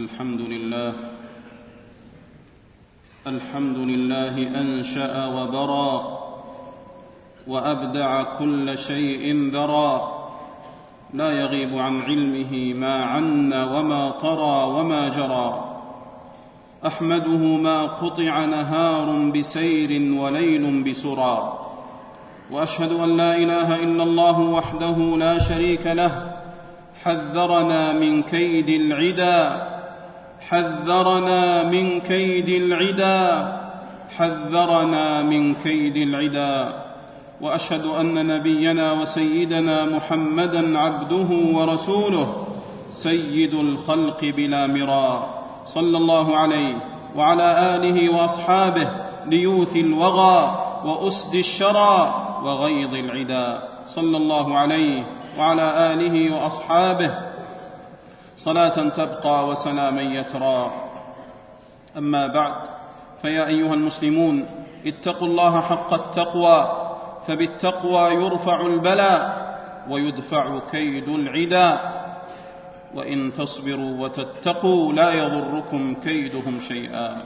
الحمد 0.00 0.40
لله. 0.40 0.92
الحمد 3.26 3.76
لله 3.76 4.60
أنشأ 4.60 5.26
وبرى 5.26 6.18
وأبدع 7.46 8.22
كل 8.22 8.78
شيء 8.78 9.50
ذرى. 9.52 10.12
لا 11.14 11.30
يغيب 11.40 11.78
عن 11.78 12.02
علمه 12.02 12.74
ما 12.74 13.04
عن 13.04 13.52
وما 13.52 14.10
طرى 14.10 14.80
وما 14.80 15.08
جرى. 15.08 15.64
أحمده 16.86 17.42
ما 17.60 17.86
قطع 17.86 18.44
نهار 18.44 19.30
بسير 19.36 20.12
وليل 20.20 20.82
بسرى. 20.82 21.58
وأشهد 22.50 22.92
أن 22.92 23.16
لا 23.16 23.36
إله 23.36 23.76
إلا 23.76 24.02
الله 24.02 24.40
وحده 24.40 24.96
لا 25.16 25.38
شريك 25.38 25.86
له. 25.86 26.36
حذرنا 27.02 27.92
من 27.92 28.22
كيد 28.22 28.68
العدا. 28.68 29.69
حذرنا 30.40 31.62
من 31.62 32.00
كيد 32.00 32.48
العدا 32.48 33.60
حذرنا 34.16 35.22
من 35.22 35.54
كيد 35.54 35.96
العدا. 35.96 36.72
وأشهد 37.40 37.86
أن 37.86 38.26
نبينا 38.26 38.92
وسيدنا 38.92 39.84
محمدا 39.84 40.78
عبده 40.78 41.28
ورسوله 41.56 42.46
سيد 42.90 43.54
الخلق 43.54 44.24
بلا 44.24 44.66
مرى 44.66 45.26
صلى 45.64 45.96
الله 45.96 46.36
عليه 46.36 46.74
وعلى 47.16 47.76
آله 47.76 48.08
وأصحابه 48.14 48.88
ليوث 49.26 49.76
الوغى 49.76 50.64
وأسد 50.84 51.34
الشرى 51.34 52.14
وغيض 52.44 52.94
العدا. 52.94 53.62
صلى 53.86 54.16
الله 54.16 54.58
عليه 54.58 55.06
وعلى 55.38 55.92
آله 55.92 56.34
وأصحابه 56.34 57.29
صلاة 58.40 58.88
تبقى 58.88 59.48
وسلاما 59.48 60.00
يترى. 60.00 60.72
أما 61.96 62.26
بعد 62.26 62.54
فيا 63.22 63.46
أيها 63.46 63.74
المسلمون 63.74 64.46
اتقوا 64.86 65.28
الله 65.28 65.60
حق 65.60 65.92
التقوى 65.92 66.88
فبالتقوى 67.28 68.14
يرفع 68.14 68.60
البلاء 68.60 69.20
ويدفع 69.90 70.58
كيد 70.70 71.08
العدا. 71.08 71.80
وإن 72.94 73.32
تصبروا 73.32 74.00
وتتقوا 74.00 74.92
لا 74.92 75.12
يضركم 75.12 75.94
كيدهم 75.94 76.60
شيئا. 76.60 77.22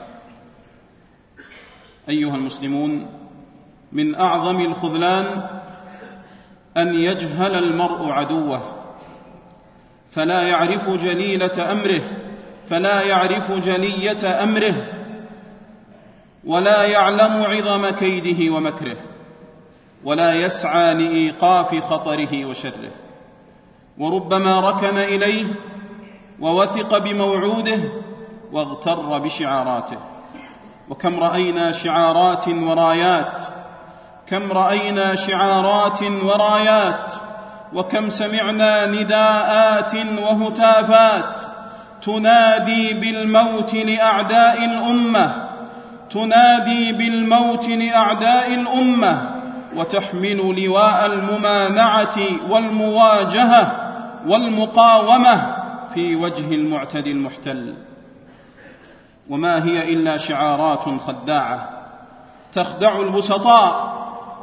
أيها 2.08 2.34
المسلمون 2.34 3.06
من 3.92 4.14
أعظم 4.14 4.60
الخذلان 4.60 5.47
أن 6.77 6.94
يجهل 6.94 7.55
المرء 7.55 8.10
عدوه. 8.10 8.83
فلا 10.14 10.42
يعرف 10.42 10.90
جليلة 10.90 11.72
أمره 11.72 12.00
فلا 12.70 13.02
يعرف 13.02 13.52
جليه 13.52 14.42
أمره 14.42 14.74
ولا 16.44 16.82
يعلم 16.82 17.42
عظم 17.42 17.90
كيده 17.90 18.54
ومكره 18.54 18.96
ولا 20.04 20.34
يسعى 20.34 20.94
لإيقاف 20.94 21.84
خطره 21.84 22.44
وشره. 22.44 22.90
وربما 23.98 24.60
ركن 24.60 24.98
إليه 24.98 25.44
ووثق 26.40 26.98
بموعوده 26.98 27.78
واغتر 28.52 29.18
بشعاراته. 29.18 29.98
وكم 30.90 31.20
رأينا 31.20 31.72
شعارات 31.72 32.48
ورايات 32.48 33.40
كم 34.26 34.52
رأينا 34.52 35.14
شعارات 35.14 36.02
ورايات 36.02 37.12
وكم 37.75 38.08
سمعنا 38.08 38.86
نداءات 38.86 39.94
وهتافات 39.94 41.41
تنادي 42.03 42.94
بالموت 42.94 43.75
لأعداء 43.75 44.64
الأمة 44.64 45.48
تنادي 46.11 46.92
بالموت 46.92 47.69
لأعداء 47.69 48.55
الأمة 48.55 49.31
وتحمل 49.77 50.65
لواء 50.65 51.06
الممانعة 51.06 52.16
والمواجهة 52.48 53.93
والمقاومة 54.27 55.56
في 55.94 56.16
وجه 56.16 56.54
المعتدي 56.54 57.10
المحتل. 57.10 57.75
وما 59.31 59.65
هي 59.65 59.93
إلا 59.93 60.16
شعارات 60.16 60.84
خداعة 61.06 61.69
تخدع 62.53 63.00
البسطاء 63.00 63.94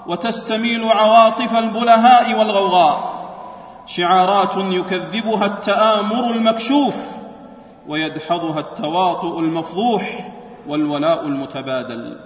وتستميل 0.08 0.84
عواطف 0.84 1.58
البلهاء 1.58 2.40
والغوغاء. 2.40 3.11
شعارات 3.96 4.58
يكذبها 4.58 5.46
التآمر 5.46 6.32
المكشوف 6.32 6.96
ويدحضها 7.88 8.60
التواطؤ 8.60 9.40
المفضوح 9.40 10.32
والولاء 10.68 11.26
المتبادل. 11.26 12.20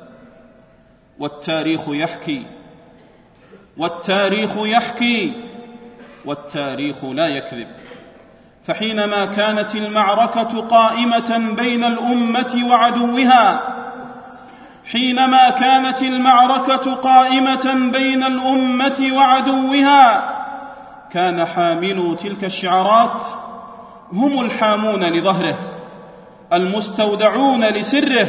والتاريخ 1.20 1.81
يحكي 1.88 2.46
والتاريخ 3.78 4.50
يحكي 4.58 5.31
والتاريخ 6.26 7.03
لا 7.03 7.28
يكذب. 7.28 7.68
فحينما 8.68 9.26
كانت 9.26 9.76
المعركة 9.76 10.62
قائمة 10.62 11.53
بين 11.58 11.84
الأمة 11.84 12.68
وعدوها 12.70 13.76
حينما 14.92 15.50
كانت 15.50 16.02
المعركة 16.02 16.96
قائمة 16.96 17.90
بين 17.92 18.24
الأمة 18.24 19.09
وعدوها 19.12 20.34
كان 21.16 21.46
حاملو 21.46 22.16
تلك 22.16 22.44
الشعارات 22.44 23.26
هم 24.14 24.42
الحامون 24.42 25.03
لظهره 25.03 25.58
المستودعون 26.53 27.64
لسره 27.64 28.28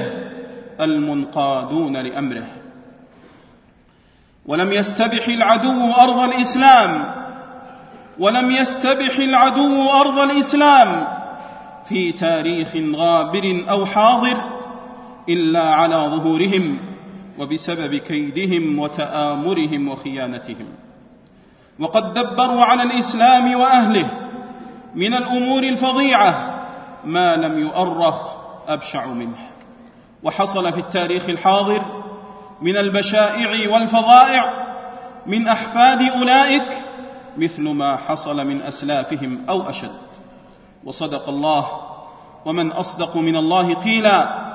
المنقادون 0.81 1.97
لأمره. 1.97 2.47
ولم 4.47 4.73
يستبح 4.73 5.29
العدو 5.29 5.93
أرض 5.93 6.19
الإسلام 6.19 7.15
ولم 8.19 8.51
يستبح 8.51 9.19
العدو 9.19 9.91
أرض 9.91 10.19
الإسلام 10.19 11.07
في 11.89 12.13
تاريخ 12.13 12.69
غابر 12.95 13.65
أو 13.71 13.87
حاضر 13.87 14.37
إلا 15.29 15.75
على 15.75 15.97
ظهورهم 15.97 16.79
وبسبب 17.39 17.95
كيدهم 17.97 18.79
وتآمرهم 18.79 19.89
وخيانتهم. 19.89 20.86
وقد 21.79 22.15
دبروا 22.15 22.65
على 22.65 22.83
الإسلام 22.83 23.55
وأهله 23.57 24.09
من 24.95 25.15
الأمور 25.15 25.63
الفظيعة 25.63 26.57
ما 27.05 27.37
لم 27.37 27.59
يؤرخ 27.59 28.29
أبشع 28.69 29.07
منه. 29.07 29.37
وحصل 30.23 30.73
في 30.73 30.81
التاريخ 30.81 31.29
الحاضر 31.29 31.83
من 32.63 32.77
البشائع 32.77 33.71
والفظائع 33.73 34.67
من 35.27 35.49
أحفاد 35.49 36.03
أولئك 36.03 36.69
مثل 37.37 37.63
ما 37.63 37.97
حصل 37.97 38.47
من 38.47 38.63
أسلافهم 38.63 39.45
أو 39.49 39.71
أشد. 39.71 39.91
وصدق 40.85 41.29
الله 41.29 41.67
ومن 42.45 42.73
أصدق 42.73 43.17
من 43.17 43.37
الله 43.37 43.75
قيلا 43.75 44.47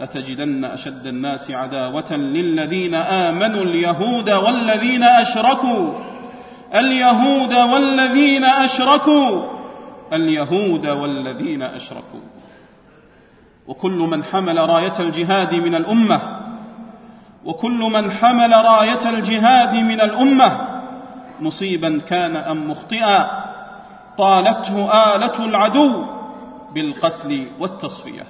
لتجدن 0.00 0.64
أشد 0.64 1.06
الناس 1.06 1.50
عداوة 1.50 2.12
للذين 2.12 2.94
آمنوا 2.94 3.62
اليهود 3.62 4.30
والذين 4.30 5.02
أشركوا. 5.02 6.07
اليهود 6.74 7.54
والذين 7.54 8.44
أشركوا. 8.44 9.42
اليهود 10.12 10.86
والذين 10.86 11.62
أشركوا. 11.62 12.20
وكل 13.66 13.98
من 13.98 14.24
حمل 14.24 14.68
راية 14.68 14.92
الجهاد 15.00 15.54
من 15.54 15.74
الأمة. 15.74 16.20
وكل 17.44 17.78
من 17.78 18.10
حمل 18.10 18.52
راية 18.52 19.08
الجهاد 19.08 19.74
من 19.74 20.00
الأمة. 20.00 20.80
مصيبا 21.40 22.00
كان 22.08 22.36
أم 22.36 22.70
مخطئا. 22.70 23.44
طالته 24.18 24.92
آلة 25.14 25.44
العدو 25.44 26.04
بالقتل 26.74 27.46
والتصفية. 27.60 28.26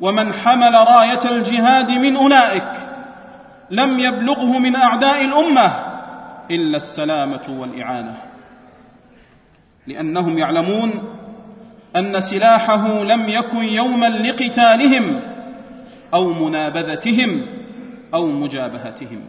ومن 0.00 0.32
حمل 0.32 0.74
راية 0.74 1.30
الجهاد 1.30 1.90
من 1.90 2.16
أولئك 2.16 2.88
لم 3.70 3.98
يبلغه 3.98 4.58
من 4.58 4.76
أعداء 4.76 5.24
الأمة. 5.24 5.89
إلا 6.50 6.76
السلامة 6.76 7.42
والإعانة. 7.48 8.16
لأنهم 9.86 10.38
يعلمون 10.38 10.90
أن 11.96 12.20
سلاحه 12.20 13.02
لم 13.02 13.28
يكن 13.28 13.64
يوما 13.64 14.06
لقتالهم 14.06 15.20
أو 16.14 16.32
منابذتهم 16.32 17.46
أو 18.14 18.26
مجابهتهم. 18.26 19.20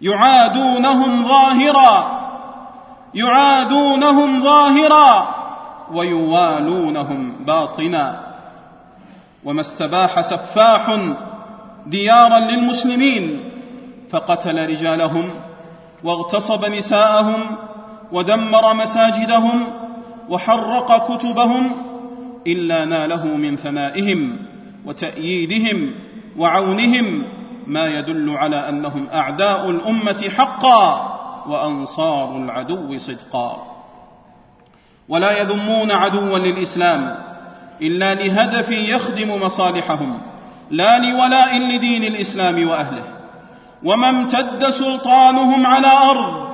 يعادونهم 0.00 1.28
ظاهرا 1.28 2.22
يعادونهم 3.14 4.42
ظاهرا 4.42 5.34
ويوالونهم 5.92 7.32
باطنا. 7.46 8.20
وما 9.44 9.60
استباح 9.60 10.20
سفاح 10.20 10.98
ديارا 11.86 12.38
للمسلمين 12.38 13.40
فقتل 14.10 14.68
رجالهم. 14.68 15.30
واغتصب 16.04 16.64
نساءهم 16.64 17.56
ودمر 18.12 18.74
مساجدهم 18.74 19.66
وحرق 20.28 21.16
كتبهم 21.16 21.72
إلا 22.46 22.84
ناله 22.84 23.26
من 23.26 23.56
ثنائهم 23.56 24.38
وتأييدهم 24.86 25.94
وعونهم 26.38 27.24
ما 27.66 27.86
يدل 27.86 28.30
على 28.30 28.68
أنهم 28.68 29.08
أعداء 29.14 29.70
الأمة 29.70 30.30
حقا 30.36 31.18
وأنصار 31.46 32.36
العدو 32.36 32.98
صدقا. 32.98 33.66
ولا 35.08 35.40
يذمون 35.40 35.90
عدوا 35.90 36.38
للإسلام 36.38 37.16
إلا 37.82 38.14
لهدف 38.14 38.70
يخدم 38.70 39.42
مصالحهم 39.42 40.20
لا 40.70 40.98
لولاء 40.98 41.58
لدين 41.58 42.04
الإسلام 42.04 42.68
وأهله. 42.68 43.21
وما 43.84 44.10
امتد 44.10 44.70
سلطانهم 44.70 45.66
على 45.66 45.86
ارض 45.86 46.48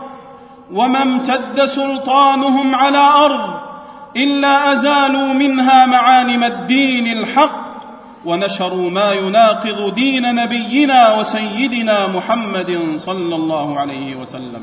وما 0.72 1.02
امتد 1.02 1.66
سلطانهم 1.66 2.74
على 2.74 2.98
ارض 2.98 3.60
الا 4.16 4.72
ازالوا 4.72 5.32
منها 5.32 5.86
معالم 5.86 6.44
الدين 6.44 7.18
الحق 7.18 7.68
ونشروا 8.24 8.90
ما 8.90 9.12
يناقض 9.12 9.94
دين 9.94 10.34
نبينا 10.34 11.14
وسيدنا 11.14 12.06
محمد 12.06 12.92
صلى 12.96 13.34
الله 13.34 13.80
عليه 13.80 14.16
وسلم. 14.16 14.62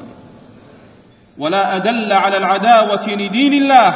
ولا 1.38 1.76
ادل 1.76 2.14
على 2.14 2.38
العداوه 2.38 3.08
لدين 3.08 3.54
الله 3.54 3.94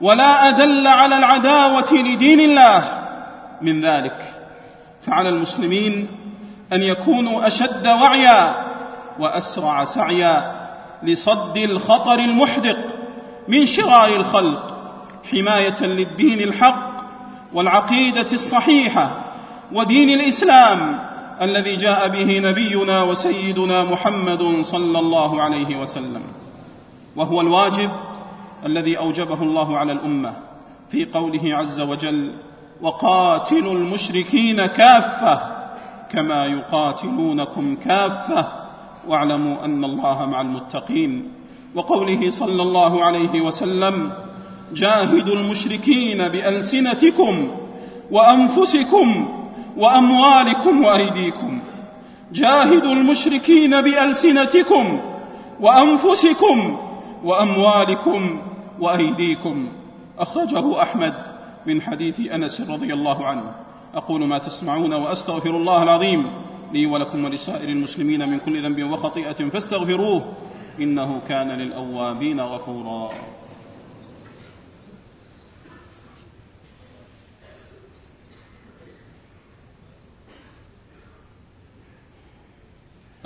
ولا 0.00 0.48
ادل 0.48 0.86
على 0.86 1.16
العداوه 1.16 1.92
لدين 1.92 2.40
الله. 2.40 2.84
من 3.62 3.80
ذلك 3.80 4.34
فعلى 5.06 5.28
المسلمين 5.28 6.08
أن 6.74 6.82
يكونوا 6.82 7.46
أشد 7.46 7.88
وعيا 7.88 8.54
وأسرع 9.18 9.84
سعيا 9.84 10.54
لصد 11.02 11.56
الخطر 11.56 12.18
المحدق 12.18 12.78
من 13.48 13.66
شرار 13.66 14.16
الخلق 14.16 14.74
حماية 15.32 15.82
للدين 15.82 16.40
الحق 16.40 16.94
والعقيدة 17.54 18.26
الصحيحة 18.32 19.10
ودين 19.72 20.20
الإسلام 20.20 20.98
الذي 21.42 21.76
جاء 21.76 22.08
به 22.08 22.38
نبينا 22.38 23.02
وسيدنا 23.02 23.84
محمد 23.84 24.60
صلى 24.60 24.98
الله 24.98 25.42
عليه 25.42 25.76
وسلم. 25.76 26.22
وهو 27.16 27.40
الواجب 27.40 27.90
الذي 28.66 28.98
أوجبه 28.98 29.42
الله 29.42 29.78
على 29.78 29.92
الأمة 29.92 30.32
في 30.90 31.04
قوله 31.04 31.56
عز 31.56 31.80
وجل 31.80 32.32
وقاتلوا 32.82 33.72
المشركين 33.72 34.66
كافة 34.66 35.53
كما 36.10 36.46
يقاتلونكم 36.46 37.76
كافة 37.76 38.46
واعلموا 39.08 39.64
أن 39.64 39.84
الله 39.84 40.26
مع 40.26 40.40
المتقين. 40.40 41.32
وقوله 41.74 42.30
صلى 42.30 42.62
الله 42.62 43.04
عليه 43.04 43.40
وسلم 43.40 44.12
جاهدوا 44.72 45.34
المشركين 45.34 46.28
بألسنتكم 46.28 47.50
وأنفسكم 48.10 49.28
وأموالكم 49.76 50.84
وأيديكم. 50.84 51.60
جاهدوا 52.32 52.92
المشركين 52.92 53.80
بألسنتكم 53.80 55.00
وأنفسكم 55.60 56.78
وأموالكم 57.24 58.42
وأيديكم. 58.80 59.68
أخرجه 60.18 60.82
أحمد 60.82 61.14
من 61.66 61.82
حديث 61.82 62.20
أنس 62.20 62.60
رضي 62.70 62.94
الله 62.94 63.26
عنه. 63.26 63.63
أقول 63.94 64.24
ما 64.24 64.38
تسمعون 64.38 64.92
وأستغفر 64.92 65.50
الله 65.50 65.82
العظيم. 65.82 66.26
لي 66.72 66.86
ولكم 66.86 67.24
ولسائر 67.24 67.68
المسلمين 67.68 68.28
من 68.28 68.38
كل 68.38 68.62
ذنب 68.62 68.92
وخطيئة 68.92 69.48
فاستغفروه 69.48 70.24
إنه 70.80 71.20
كان 71.28 71.48
للأوابين 71.50 72.40
غفورا. 72.40 73.10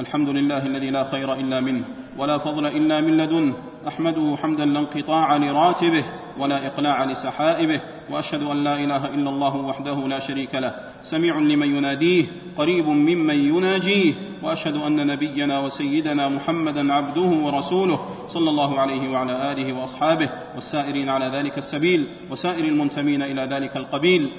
الحمد 0.01 0.29
لله 0.29 0.67
الذي 0.67 0.91
لا 0.91 1.05
خير 1.05 1.35
إلا 1.35 1.61
منه 1.61 1.85
ولا 2.19 2.39
فضل 2.39 2.67
إلا 2.67 3.01
من 3.01 3.17
لدنه 3.17 3.55
أحمده 3.89 4.37
حمدا 4.43 4.65
لا 4.65 4.79
انقطاع 4.79 5.37
لراتبه 5.37 6.05
ولا 6.39 6.67
إقلاع 6.67 7.05
لسحائبه 7.05 7.81
وأشهد 8.11 8.43
أن 8.43 8.65
لا 8.65 8.75
إله 8.75 9.07
إلا 9.07 9.31
الله 9.31 9.57
وحده 9.57 10.09
لا 10.09 10.19
شريك 10.19 10.55
له 10.55 10.75
سميع 11.03 11.39
لمن 11.39 11.77
يناديه 11.77 12.25
قريب 12.57 12.87
ممن 12.87 13.35
يناجيه 13.35 14.15
وأشهد 14.43 14.77
أن 14.77 15.07
نبينا 15.07 15.61
وسيدنا 15.61 16.29
محمدا 16.29 16.93
عبده 16.93 17.31
ورسوله 17.47 18.01
صلى 18.29 18.51
الله 18.51 18.81
عليه 18.81 19.11
وعلى 19.11 19.53
آله 19.53 19.73
وأصحابه 19.73 20.31
والسائرين 20.55 21.09
على 21.09 21.27
ذلك 21.27 21.59
السبيل 21.59 22.09
وسائر 22.31 22.65
المنتمين 22.65 23.23
إلى 23.23 23.43
ذلك 23.43 23.77
القبيل. 23.77 24.31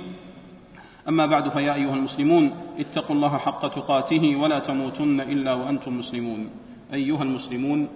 أما 1.08 1.26
بعد 1.26 1.50
فيا 1.50 1.74
أيها 1.74 1.94
المسلمون 1.94 2.52
اتقوا 2.80 3.16
الله 3.16 3.38
حق 3.38 3.68
تقاته 3.68 4.36
ولا 4.36 4.60
تموتن 4.60 5.22
إلا 5.22 5.54
وأنتم 5.54 5.98
مسلمون. 5.98 6.50
أيها 6.94 7.24
المسلمون 7.24 7.88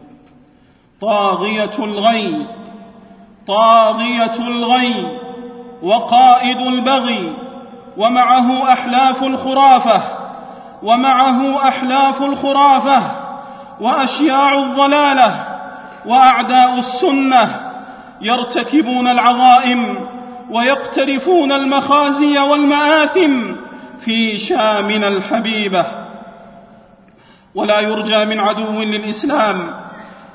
طاغية 1.02 1.72
الغي 1.80 2.48
طاغية 3.48 4.38
الغي 4.40 5.20
وقائد 5.84 6.58
البغي 6.58 7.34
ومعه 7.98 8.74
أحلاف 8.74 9.24
الخرافة 9.24 10.02
ومعه 10.84 11.68
أحلاف 11.68 12.22
الخرافة 12.22 13.02
وأشياع 13.82 14.54
الضلالة 14.54 15.46
وأعداء 16.06 16.78
السنة 16.78 17.72
يرتكبون 18.22 19.08
العظائم 19.08 20.08
ويقترفون 20.50 21.52
المخازي 21.52 22.40
والمآثم 22.40 23.56
في 24.00 24.38
شامنا 24.38 25.08
الحبيبة. 25.08 25.86
ولا 27.56 27.80
يرجى 27.80 28.26
من 28.26 28.40
عدو 28.40 28.82
للإسلام 28.82 29.74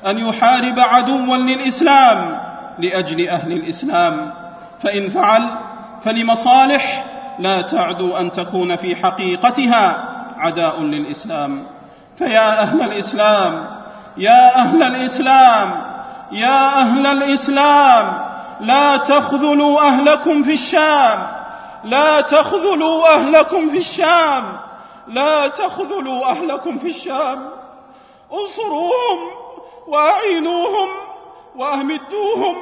أن 0.05 0.27
يحارب 0.27 0.79
عدوا 0.79 1.37
للإسلام 1.37 2.39
لأجل 2.79 3.29
أهل 3.29 3.51
الإسلام. 3.51 4.33
فإن 4.83 5.09
فعل 5.09 5.47
فلمصالح 6.05 7.05
لا 7.39 7.61
تعدو 7.61 8.17
أن 8.17 8.31
تكون 8.31 8.75
في 8.75 8.95
حقيقتها 8.95 10.03
عداء 10.37 10.81
للإسلام. 10.81 11.63
فيا 12.17 12.61
أهل 12.61 12.81
الإسلام 12.81 13.65
يا 14.17 14.55
أهل 14.55 14.83
الإسلام 14.83 15.71
يا 16.31 16.81
أهل 16.81 17.05
الإسلام 17.05 18.28
لا 18.59 18.97
تخذلوا 18.97 19.81
أهلكم 19.81 20.43
في 20.43 20.53
الشام. 20.53 21.39
لا 21.83 22.21
تخذلوا 22.21 23.15
أهلكم 23.15 23.69
في 23.69 23.77
الشام. 23.77 24.59
لا 25.07 25.47
تخذلوا 25.47 26.25
أهلكم 26.25 26.77
في 26.77 26.87
الشام. 26.87 27.49
انصروهم 28.33 29.19
وأعينوهم 29.87 30.87
وأهمدوهم 31.55 32.55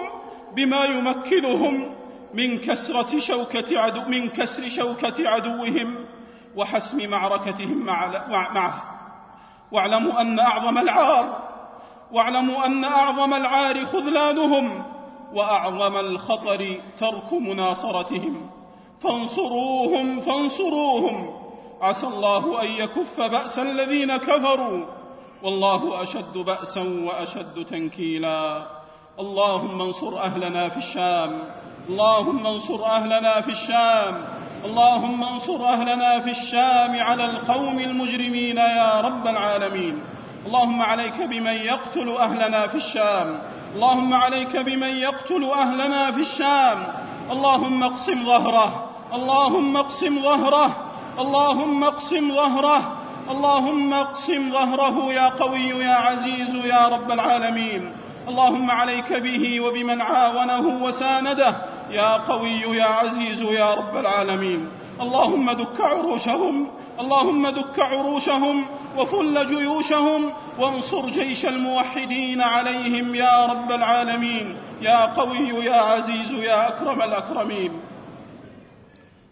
بما 0.55 0.86
يمكنهم 0.86 1.95
من 2.33 2.57
كسرة 2.57 3.19
شوكة 3.19 3.79
عدو 3.79 4.01
من 4.01 4.29
كسر 4.29 4.69
شوكة 4.69 5.29
عدوهم 5.29 6.05
وحسم 6.55 7.10
معركتهم 7.10 7.86
معه. 8.29 8.83
واعلموا 9.72 10.22
أن 10.22 10.39
أعظم 10.39 10.77
العار 10.77 11.39
واعلموا 12.12 12.65
أن 12.65 12.83
أعظم 12.83 13.33
العار 13.33 13.86
خذلانهم. 13.86 14.97
وأعظم 15.34 15.98
الخطر 15.98 16.75
ترك 17.00 17.34
مناصرتهم. 17.34 18.50
فانصروهم 19.03 20.22
فانصروهم. 20.22 21.39
عسى 21.81 22.07
الله 22.07 22.62
أن 22.62 22.67
يكف 22.67 23.22
بأس 23.22 23.60
الذين 23.60 24.17
كفروا. 24.17 24.86
والله 25.43 26.03
أشد 26.03 26.34
بأسا 26.34 26.81
وأشد 26.81 27.65
تنكيلا. 27.65 28.67
اللهم 29.19 29.81
انصر 29.81 30.19
أهلنا 30.19 30.69
في 30.69 30.77
الشام. 30.77 31.43
اللهم 31.89 32.48
انصر 32.48 32.86
أهلنا 32.86 33.41
في 33.41 33.51
الشام. 33.51 34.25
اللهم 34.65 35.24
انصر 35.24 35.65
أهلنا 35.65 36.19
في 36.19 36.29
الشام 36.29 37.00
على 37.00 37.25
القوم 37.25 37.79
المجرمين 37.79 38.57
يا 38.57 39.01
رب 39.01 39.27
العالمين. 39.27 40.01
اللهم 40.46 40.81
عليك 40.81 41.22
بمن 41.22 41.53
يقتل 41.53 42.10
أهلنا 42.10 42.67
في 42.67 42.75
الشام. 42.75 43.41
اللهم 43.75 44.13
عليك 44.13 44.57
بمن 44.57 44.88
يقتل 44.88 45.43
أهلنا 45.43 46.12
في 46.12 46.21
الشام. 46.21 46.88
اللهم 47.31 47.83
اقسم 47.83 48.25
ظهره. 48.25 48.89
اللهم 49.13 49.77
اقسم 49.77 50.21
ظهره. 50.21 50.69
اللهم 51.19 51.83
اقسم 51.83 52.31
ظهره. 52.33 52.97
اللهم 53.29 53.93
اقسم 53.93 54.51
ظهره 54.51 55.13
يا 55.13 55.29
قوي 55.29 55.69
يا 55.69 55.93
عزيز 55.93 56.55
يا 56.65 56.88
رب 56.88 57.12
العالمين. 57.12 57.91
اللهم 58.27 58.71
عليك 58.71 59.13
به 59.13 59.59
وبمن 59.59 60.01
عاونه 60.01 60.83
وسانده 60.83 61.55
يا 61.91 62.17
قوي 62.17 62.62
يا 62.77 62.86
عزيز 62.86 63.41
يا 63.41 63.74
رب 63.74 63.97
العالمين. 63.97 64.69
اللهم 65.01 65.51
دك 65.51 65.81
عروشهم. 65.81 66.67
اللهم 67.00 67.47
دك 67.47 67.79
عروشهم. 67.79 68.65
وفل 68.98 69.48
جيوشهم 69.48 70.34
وانصر 70.60 71.10
جيش 71.10 71.46
الموحدين 71.46 72.42
عليهم 72.42 73.16
يا 73.16 73.46
رب 73.46 73.72
العالمين 73.72 74.58
يا 74.82 75.06
قوي 75.06 75.66
يا 75.66 75.75
عزيز 75.75 76.32
يا 76.32 76.68
أكرم 76.68 77.01
الأكرمين. 77.01 77.72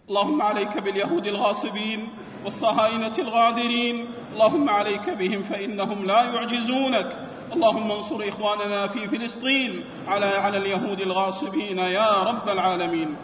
اللهم 0.08 0.42
عليك 0.42 0.78
باليهود 0.78 1.26
الغاصبين 1.26 2.08
والصهاينة 2.44 3.12
الغادرين 3.18 4.08
اللهم 4.32 4.68
عليك 4.70 5.10
بهم 5.10 5.42
فإنهم 5.42 6.06
لا 6.06 6.22
يعجزونك. 6.22 7.16
اللهم 7.52 7.90
انصر 7.92 8.28
إخواننا 8.28 8.86
في 8.86 9.08
فلسطين 9.08 9.84
على 10.08 10.26
على 10.26 10.56
اليهود 10.58 11.00
الغاصبين 11.00 11.78
يا 11.78 12.22
رب 12.22 12.48
العالمين. 12.48 13.16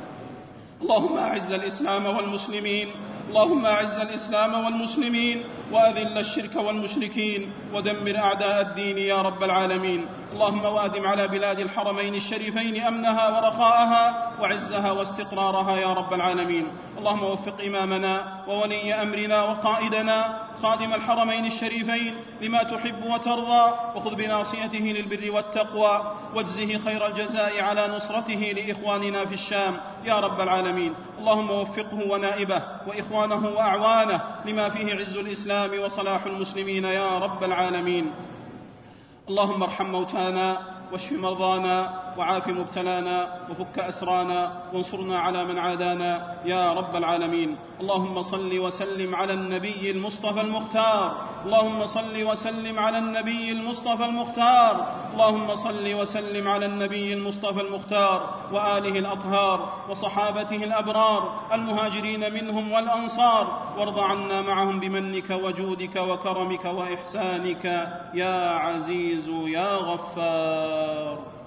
اللهم 0.83 1.19
أعز 1.19 1.53
الإسلام 1.53 2.07
والمسلمين 2.07 2.89
اللهم 3.33 3.67
أعز 3.67 3.97
الإسلام 4.01 4.65
والمسلمين 4.65 5.45
وأذل 5.73 6.19
الشرك 6.19 6.57
والمشركين 6.57 7.51
ودمر 7.75 8.17
أعداء 8.19 8.61
الدين 8.63 8.99
يا 8.99 9.23
رب 9.23 9.45
العالمين 9.45 10.07
اللهم 10.33 10.65
وادم 10.65 11.07
على 11.07 11.29
بلاد 11.29 11.61
الحرمين 11.61 12.15
الشريفين 12.15 12.83
أمنها 12.83 13.29
ورخاءها 13.29 14.33
وعزها 14.41 14.93
واستقرارها 14.93 15.77
يا 15.77 15.93
رب 15.93 16.13
العالمين. 16.13 16.67
اللهم 16.99 17.23
وفق 17.23 17.65
إمامنا 17.67 18.45
وولي 18.49 18.95
أمرنا 18.95 19.43
وقائدنا 19.43 20.39
خادم 20.63 20.95
الحرمين 20.95 21.47
الشريفين 21.47 22.15
لما 22.41 22.63
تحب 22.63 23.05
وترضى 23.05 23.73
وخذ 23.95 24.15
بناصيته 24.17 24.79
للبر 24.79 25.31
والتقوى 25.31 26.13
واجزه 26.35 26.79
خير 26.79 27.07
الجزاء 27.07 27.63
على 27.63 27.89
نصرته 27.89 28.53
لإخواننا 28.57 29.27
في 29.27 29.35
الشام 29.35 29.77
يا 30.05 30.21
رب 30.21 30.41
العالمين. 30.41 30.95
اللهم 31.19 31.51
وفقه 31.51 31.99
ونائبه 32.11 32.63
وإخوانه 32.87 33.49
وأعوانه 33.49 34.21
لما 34.45 34.69
فيه 34.69 34.95
عز 34.95 35.17
الإسلام 35.17 35.71
وصلاح 35.81 36.27
المسلمين 36.27 36.85
يا 36.85 37.19
رب 37.19 37.45
العالمين. 37.45 38.13
اللهم 39.29 39.63
ارحم 39.63 39.87
موتانا 39.87 40.59
واشف 40.93 41.13
مرضانا 41.13 41.77
وعاف 42.19 42.49
مبتلانا 42.49 43.39
وفك 43.51 43.79
أسرانا 43.79 44.53
وانصرنا 44.73 45.19
على 45.19 45.45
من 45.45 45.59
عادانا 45.59 46.37
يا 46.45 46.73
رب 46.73 46.97
العالمين. 46.97 47.57
اللهم 47.81 48.23
صل 48.23 48.59
وسلم 48.59 49.15
على 49.15 49.33
النبي 49.33 49.91
المصطفى 49.91 50.41
المختار. 50.41 51.17
اللهم 51.45 51.87
صل 51.87 52.23
وسلم 52.23 52.79
على 52.79 52.99
النبي 52.99 53.53
المصطفى 53.53 54.05
المختار. 54.05 54.87
اللهم 55.13 55.55
صل 55.55 55.95
وسلم 55.95 56.49
على 56.49 56.67
النبي 56.67 57.13
المصطفى 57.15 57.61
المختار 57.61 58.35
وآله 58.53 58.99
الأطهار 58.99 59.73
وصحابته 59.91 60.57
الأبرار 60.57 61.41
المهاجرين 61.53 62.33
منهم 62.35 62.73
والأنصار. 62.73 63.63
وارض 63.79 63.99
عنا 63.99 64.41
معهم 64.41 64.81
بمنك 64.81 65.31
وجودك 65.31 65.97
وكرمك 65.97 66.65
وإحسانك 66.65 67.65
يا 68.15 68.51
عزيز 68.51 69.29
يا 69.29 69.77
غفار. 69.77 71.42